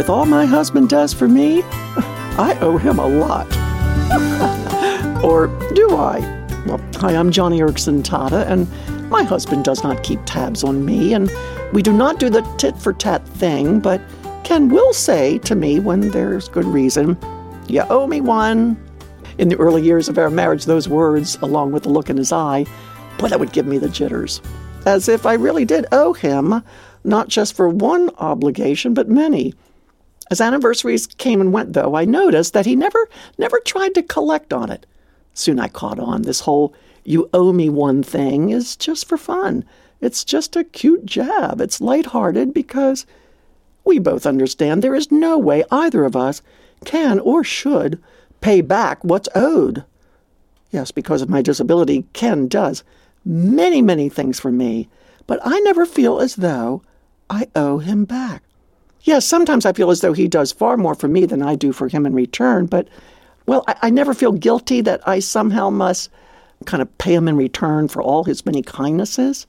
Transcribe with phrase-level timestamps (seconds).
[0.00, 3.46] with all my husband does for me, I owe him a lot.
[5.22, 6.20] or do I?
[6.64, 8.66] Well, hi, I'm Joni Eareckson Tada, and
[9.10, 11.30] my husband does not keep tabs on me, and
[11.74, 14.00] we do not do the tit for tat thing, but
[14.42, 17.18] Ken will say to me when there's good reason,
[17.68, 18.82] You owe me one.
[19.36, 22.32] In the early years of our marriage, those words, along with the look in his
[22.32, 22.64] eye,
[23.18, 24.40] boy, that would give me the jitters.
[24.86, 26.62] As if I really did owe him,
[27.04, 29.52] not just for one obligation, but many.
[30.30, 34.52] As anniversaries came and went, though, I noticed that he never, never tried to collect
[34.52, 34.86] on it.
[35.34, 36.72] Soon I caught on this whole
[37.04, 39.64] you owe me one thing is just for fun.
[40.00, 41.60] It's just a cute jab.
[41.60, 43.06] It's light-hearted because
[43.84, 46.42] we both understand there is no way either of us
[46.84, 48.00] can or should
[48.40, 49.84] pay back what's owed.
[50.70, 52.84] Yes, because of my disability, Ken does
[53.24, 54.88] many, many things for me,
[55.26, 56.82] but I never feel as though
[57.28, 58.44] I owe him back.
[59.02, 61.72] Yes, sometimes I feel as though he does far more for me than I do
[61.72, 62.88] for him in return, but,
[63.46, 66.10] well, I, I never feel guilty that I somehow must
[66.66, 69.46] kind of pay him in return for all his many kindnesses,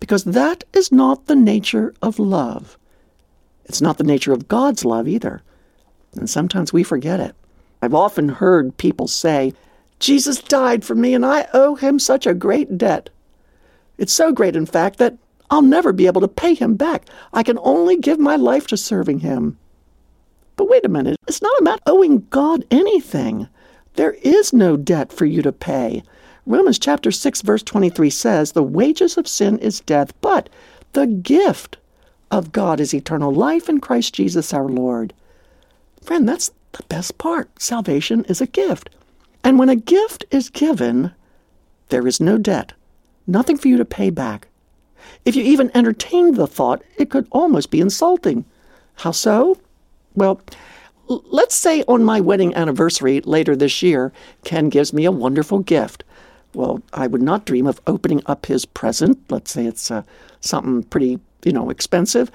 [0.00, 2.76] because that is not the nature of love.
[3.64, 5.42] It's not the nature of God's love either.
[6.16, 7.34] And sometimes we forget it.
[7.80, 9.54] I've often heard people say,
[9.98, 13.08] Jesus died for me and I owe him such a great debt.
[13.96, 15.16] It's so great, in fact, that
[15.52, 17.04] I'll never be able to pay him back.
[17.34, 19.58] I can only give my life to serving him.
[20.56, 23.48] But wait a minute, it's not about owing God anything.
[23.96, 26.04] There is no debt for you to pay.
[26.46, 30.48] Romans chapter 6 verse 23 says, "The wages of sin is death, but
[30.94, 31.76] the gift
[32.30, 35.12] of God is eternal life in Christ Jesus our Lord."
[36.00, 37.50] Friend, that's the best part.
[37.60, 38.88] Salvation is a gift.
[39.44, 41.12] And when a gift is given,
[41.90, 42.72] there is no debt,
[43.26, 44.48] nothing for you to pay back.
[45.24, 48.44] If you even entertained the thought, it could almost be insulting.
[48.96, 49.58] How so?
[50.14, 50.40] Well,
[51.08, 54.12] let's say on my wedding anniversary later this year,
[54.44, 56.04] Ken gives me a wonderful gift.
[56.54, 59.18] Well, I would not dream of opening up his present.
[59.30, 60.02] Let's say it's uh,
[60.40, 62.30] something pretty, you know, expensive.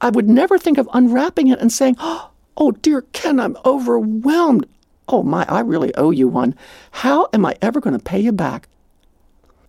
[0.00, 1.96] I would never think of unwrapping it and saying,
[2.56, 4.66] Oh, dear Ken, I'm overwhelmed.
[5.08, 6.54] Oh, my, I really owe you one.
[6.90, 8.68] How am I ever going to pay you back?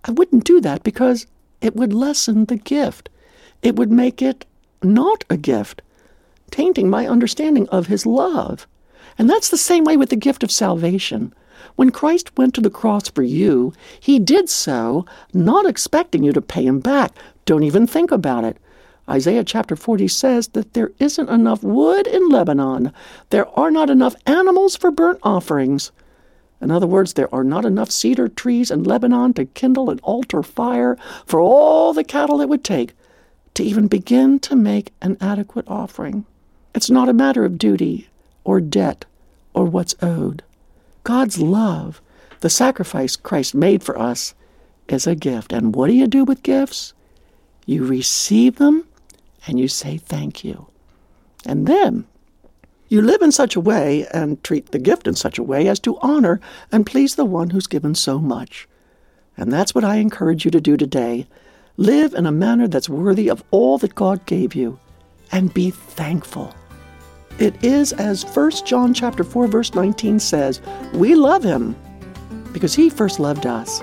[0.04, 1.28] I wouldn't do that because
[1.62, 3.10] it would lessen the gift.
[3.62, 4.46] It would make it
[4.84, 5.82] not a gift,
[6.50, 8.68] tainting my understanding of His love.
[9.18, 11.34] And that's the same way with the gift of salvation.
[11.76, 16.42] When Christ went to the cross for you, He did so not expecting you to
[16.42, 17.12] pay Him back.
[17.46, 18.58] Don't even think about it.
[19.10, 22.94] Isaiah chapter 40 says that there isn't enough wood in Lebanon.
[23.30, 25.92] There are not enough animals for burnt offerings.
[26.62, 30.44] In other words, there are not enough cedar trees in Lebanon to kindle an altar
[30.44, 32.94] fire for all the cattle it would take
[33.56, 36.26] to even begin to make an adequate offering.
[36.74, 38.10] It's not a matter of duty
[38.44, 39.06] or debt
[39.54, 40.44] or what's owed.
[41.04, 42.02] God's love,
[42.42, 44.34] the sacrifice Christ made for us,
[44.88, 45.52] is a gift.
[45.52, 46.94] And what do you do with gifts?
[47.66, 48.86] You receive them
[49.48, 50.68] and you say thank you.
[51.46, 52.06] And then
[52.92, 55.80] you live in such a way and treat the gift in such a way as
[55.80, 56.42] to honor
[56.74, 58.68] and please the one who's given so much.
[59.38, 61.26] And that's what I encourage you to do today.
[61.78, 64.78] Live in a manner that's worthy of all that God gave you
[65.32, 66.54] and be thankful.
[67.40, 70.62] It is as 1 John chapter 4 verse 19 says,
[70.94, 71.78] we love him
[72.52, 73.82] because he first loved us.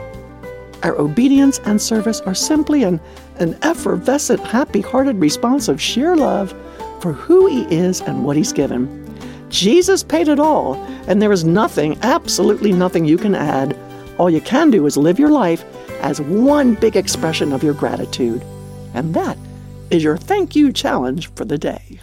[0.82, 3.00] Our obedience and service are simply an,
[3.36, 6.54] an effervescent, happy hearted response of sheer love
[7.00, 9.04] for who he is and what he's given.
[9.50, 10.74] Jesus paid it all,
[11.06, 13.76] and there is nothing, absolutely nothing you can add.
[14.18, 15.64] All you can do is live your life
[16.02, 18.42] as one big expression of your gratitude.
[18.94, 19.38] And that
[19.90, 22.00] is your thank you challenge for the day.